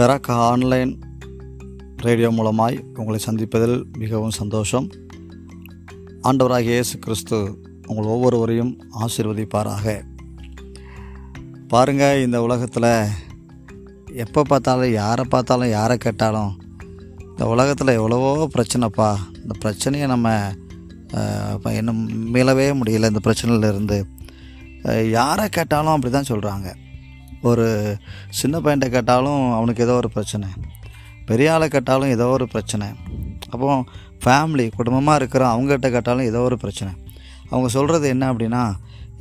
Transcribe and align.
Perak 0.00 0.28
online 0.50 0.92
radio 2.04 2.28
மூலமாய் 2.36 2.76
உங்களை 2.98 3.18
சந்திப்பதில் 3.24 3.74
மிகவும் 4.02 4.36
சந்தோஷம். 4.38 4.86
ஆண்டவராக 6.28 6.70
இயேசு 6.74 6.94
கிறிஸ்து 7.04 7.38
உங்கள் 7.88 8.08
ஒவ்வொருவரையும் 8.14 8.70
ஆசீர்வதிப்பாராக. 9.04 9.94
பாருங்கள் 11.72 12.22
இந்த 12.26 12.40
உலகத்தில் 12.46 12.88
எப்போ 14.24 14.44
பார்த்தாலும் 14.52 14.96
யாரை 15.00 15.26
பார்த்தாலும் 15.34 15.74
யாரை 15.78 15.96
கேட்டாலும் 16.06 16.52
இந்த 17.32 17.48
உலகத்தில் 17.54 17.96
எவ்வளவோ 17.98 18.30
பிரச்சனைப்பா. 18.56 19.10
இந்த 19.42 19.56
பிரச்சனையை 19.64 20.08
நம்ம 20.14 20.36
இன்னும் 21.80 22.02
மீளவே 22.36 22.68
முடியல 22.82 23.10
இந்த 23.12 23.22
பிரச்சனையிலேருந்து. 23.28 23.98
யாரை 25.18 25.48
கேட்டாலும் 25.58 25.94
அப்படி 25.96 26.12
தான் 26.18 26.32
சொல்கிறாங்க 26.32 26.70
ஒரு 27.48 27.66
சின்ன 28.38 28.54
பையன்கிட்ட 28.64 28.88
கேட்டாலும் 28.96 29.42
அவனுக்கு 29.56 29.84
ஏதோ 29.86 29.94
ஒரு 30.00 30.08
பிரச்சனை. 30.16 30.48
பெரிய 31.28 31.52
ஆளை 31.54 31.66
கேட்டாலும் 31.74 32.12
ஏதோ 32.16 32.26
ஒரு 32.36 32.46
பிரச்சனை. 32.54 32.86
அப்போ 33.52 33.68
ஃபேமிலி 34.24 34.66
குடும்பமாக 34.78 35.18
இருக்கிற 35.20 35.42
அவங்ககிட்ட 35.54 35.88
கேட்டாலும் 35.94 36.28
ஏதோ 36.30 36.40
ஒரு 36.48 36.56
பிரச்சனை. 36.64 36.92
அவங்க 37.50 37.68
சொல்கிறது 37.76 38.06
என்ன 38.14 38.24
அப்படின்னா 38.32 38.64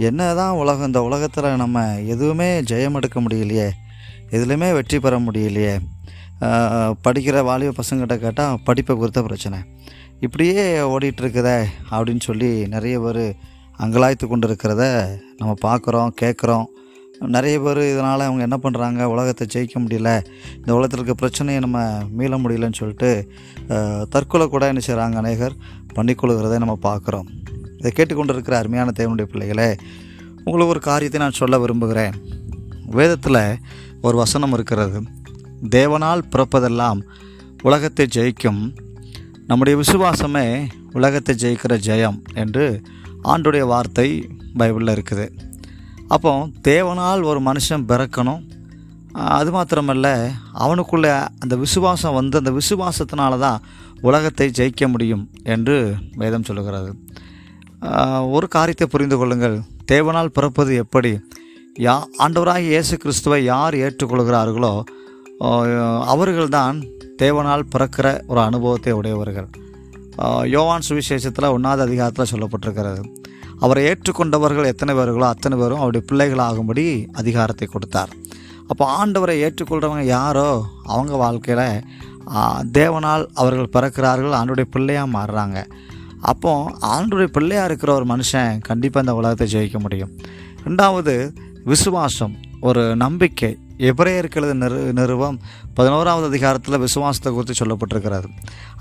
என்ன 0.09 0.27
தான் 0.39 0.57
உலகம் 0.61 0.89
இந்த 0.89 1.01
உலகத்தில் 1.07 1.61
நம்ம 1.61 1.83
எதுவுமே 2.13 2.49
ஜெயம் 2.71 2.97
எடுக்க 2.99 3.17
முடியலையே 3.25 3.69
எதுலேயுமே 4.35 4.69
வெற்றி 4.77 4.97
பெற 5.05 5.15
முடியலையே 5.27 5.73
படிக்கிற 7.05 7.37
வாலிப 7.49 7.73
பசங்கிட்ட 7.79 8.15
கேட்டால் 8.25 8.59
படிப்பை 8.67 8.93
குறித்த 8.95 9.21
பிரச்சனை. 9.27 9.59
இப்படியே 10.25 10.63
ஓடிட்டு 10.93 11.21
இருக்குதே 11.23 11.57
அப்படின்னு 11.93 12.23
சொல்லி 12.27 12.51
நிறைய 12.73 12.95
பேர் 13.05 13.23
அங்கலாய்த்து 13.83 14.25
கொண்டு 14.27 14.47
இருக்கிறத 14.49 14.83
நம்ம 15.39 15.51
பார்க்குறோம் 15.65 16.13
கேட்குறோம். 16.21 16.67
நிறைய 17.35 17.55
பேர் 17.59 17.81
இதனால் 17.91 18.25
அவங்க 18.27 18.41
என்ன 18.47 18.57
பண்ணுறாங்க 18.63 19.03
உலகத்தை 19.13 19.45
ஜெயிக்க 19.53 19.75
முடியல. 19.83 20.11
இந்த 20.59 20.71
உலகத்தில் 20.75 20.99
இருக்க 20.99 21.15
பிரச்சனையை 21.21 21.59
நம்ம 21.65 21.79
மீள 22.19 22.37
முடியலன்னு 22.43 22.79
சொல்லிட்டு 22.81 23.09
தற்கொலை 24.13 24.47
கூட 24.47 24.65
என்ன 24.71 24.81
செய்கிறாங்க 24.87 25.17
அநேகர்? 25.23 25.55
பண்ணிக்கொள்கிறதை 25.95 26.57
நம்ம 26.63 26.75
பார்க்குறோம். 26.87 27.27
இதை 27.79 27.91
கேட்டுக்கொண்டு 27.91 28.33
இருக்கிற 28.33 28.55
அருமையான 28.61 28.93
தேவனுடைய 28.99 29.27
பிள்ளைகளே 29.31 29.69
உங்களுக்கு 30.43 30.73
ஒரு 30.75 30.81
காரியத்தை 30.89 31.19
நான் 31.21 31.39
சொல்ல 31.39 31.59
விரும்புகிறேன். 31.63 32.15
வேதத்தில் 32.97 33.41
ஒரு 34.07 34.15
வசனம் 34.23 34.53
இருக்கிறது. 34.57 34.99
தேவனால் 35.77 36.21
பிறப்பதெல்லாம் 36.33 36.99
உலகத்தை 37.67 38.07
ஜெயிக்கும். 38.17 38.61
நம்முடைய 39.49 39.75
விசுவாசமே 39.81 40.47
உலகத்தை 40.97 41.35
ஜெயிக்கிற 41.43 41.75
ஜெயம் 41.87 42.19
என்று 42.43 42.65
ஆண்டுடைய 43.31 43.63
வார்த்தை 43.73 44.07
பைபிளில் 44.59 44.95
இருக்குது. 44.95 45.27
அப்போ 46.15 46.31
தேவனால் 46.69 47.21
ஒரு 47.31 47.39
மனுஷன் 47.47 47.87
பிறக்கணும். 47.91 48.41
அது 49.37 49.49
மாத்திரமல்ல 49.55 50.07
அவனுக்குள்ள 50.63 51.07
அந்த 51.43 51.55
விசுவாசம் 51.63 52.17
வந்து 52.19 52.39
அந்த 52.41 52.51
விசுவாசத்தினால 52.59 53.39
தான் 53.45 53.63
உலகத்தை 54.07 54.47
ஜெயிக்க 54.57 54.87
முடியும் 54.93 55.23
என்று 55.53 55.75
வேதம் 56.21 56.47
சொல்லுகிறது. 56.49 56.91
ஒரு 58.35 58.47
காரியத்தை 58.55 58.87
புரிந்து 58.93 59.17
கொள்ளுங்கள். 59.19 59.57
தேவனால் 59.91 60.35
பிறப்பது 60.37 60.71
எப்படி? 60.83 61.11
யா 61.85 61.95
ஆண்டவராக 62.23 62.69
இயேசு 62.71 62.95
கிறிஸ்துவை 63.03 63.41
யார் 63.53 63.75
ஏற்றுக்கொள்கிறார்களோ 63.85 64.73
அவர்கள்தான் 66.13 66.77
தேவனால் 67.21 67.69
பிறக்கிற 67.73 68.07
ஒரு 68.31 68.39
அனுபவத்தை 68.47 68.93
உடையவர்கள். 68.99 69.47
யோவான் 70.55 70.87
சுவிசேஷத்தில் 70.87 71.53
ஒன்றாவது 71.55 71.83
அதிகாரத்தில் 71.87 72.31
சொல்லப்பட்டிருக்கிறது. 72.31 73.01
அவரை 73.65 73.81
ஏற்றுக்கொண்டவர்கள் 73.89 74.71
எத்தனை 74.71 74.93
பேர்களோ 74.99 75.27
அத்தனை 75.33 75.55
பேரும் 75.61 75.81
அவருடைய 75.83 76.03
பிள்ளைகளாகும்படி 76.09 76.85
அதிகாரத்தை 77.21 77.67
கொடுத்தார். 77.67 78.11
அப்போ 78.71 78.85
ஆண்டவரை 78.99 79.35
ஏற்றுக்கொள்கிறவங்க 79.45 80.05
யாரோ 80.17 80.49
அவங்க 80.95 81.13
வாழ்க்கையில் 81.25 81.67
தேவனால் 82.79 83.23
அவர்கள் 83.41 83.73
பிறக்கிறார்கள் 83.75 84.37
ஆண்டுடைய 84.39 84.67
பிள்ளையாக 84.75 85.13
மாறுறாங்க. 85.15 85.59
அப்போ 86.31 86.51
ஆண்டுடைய 86.95 87.27
பிள்ளையாக 87.37 87.69
இருக்கிற 87.69 87.91
ஒரு 87.99 88.05
மனுஷன் 88.13 88.59
கண்டிப்பாக 88.69 89.05
இந்த 89.05 89.15
உலகத்தை 89.19 89.47
ஜெயிக்க 89.55 89.79
முடியும். 89.85 90.11
ரெண்டாவது 90.67 91.15
விசுவாசம் 91.71 92.35
ஒரு 92.69 92.83
நம்பிக்கை. 93.03 93.51
எபிரேயர்களது 93.87 94.53
நிறு 94.61 94.79
நிறுவம் 94.93 95.35
பதினோராவது 95.73 96.25
அதிகாரத்தில் 96.31 96.81
விசுவாசத்தை 96.83 97.29
குறித்து 97.33 97.53
சொல்லப்பட்டிருக்கிறது 97.59 98.27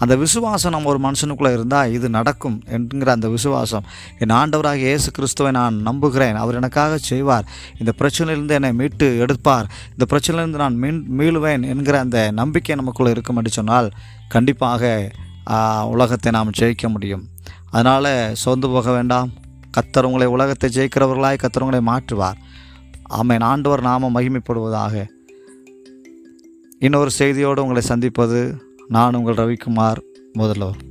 அந்த 0.03 0.15
விசுவாசம் 0.23 0.75
நம்ம 0.75 0.89
ஒரு 0.93 1.01
மனுஷனுக்குள்ளே 1.05 1.53
இருந்தால் 1.53 1.93
இது 1.97 2.07
நடக்கும் 2.17 2.57
என்கிற 2.77 3.13
அந்த 3.13 3.29
விசுவாசம் 3.29 3.85
என் 4.19 4.35
ஆண்டவராக 4.41 4.83
இயேசு 4.89 5.09
கிறிஸ்துவை 5.11 5.53
நான் 5.59 5.77
நம்புகிறேன். 5.89 6.37
அவர் 6.43 6.59
எனக்காக 6.61 6.99
செய்வார். 7.11 7.47
இந்த 7.79 7.93
பிரச்சனையிலிருந்து 8.01 8.57
என்னை 8.59 8.73
மீட்டு 8.73 9.09
எடுப்பார். 9.19 9.69
இந்த 9.93 10.07
பிரச்சனையிலிருந்து 10.13 10.63
நான் 10.65 10.79
மீன் 10.85 11.01
மீளுவேன் 11.19 11.67
என்கிற 11.73 11.99
அந்த 11.99 12.19
நம்பிக்கை 12.41 12.77
நமக்குள்ளே 12.77 13.13
இருக்கும் 13.17 13.37
என்று 13.37 13.51
சொன்னால் 13.51 13.91
கண்டிப்பாக 14.29 14.93
உலகத்தை 15.95 16.33
நாம் 16.33 16.57
ஜெயிக்க 16.59 16.87
முடியும். 16.89 17.25
அதனால் 17.71 18.13
சோர்ந்து 18.43 18.69
போக 18.69 18.91
வேண்டாம். 18.91 19.31
கத்தர் 19.77 20.07
உங்களை 20.11 20.27
உலகத்தை 20.27 20.69
ஜெயிக்கிறவர்களாய் 20.77 21.43
கத்தர் 21.43 21.65
உங்களை 21.67 21.81
மாற்றுவார். 21.93 22.39
ஆமேன். 23.11 23.43
ஆண்டவர் 23.43 23.81
நாம 23.81 24.23
மகிமைப்படுவதாக. 24.23 25.09
இன்னொரு 26.79 27.11
செய்தியோடு 27.11 27.63
உங்களை 27.63 27.83
சந்திப்பது 27.83 28.55
நான் 28.89 29.15
உங்கள் 29.15 29.35
ரவிக்குமார் 29.35 29.97
முதல்வர். 30.33 30.87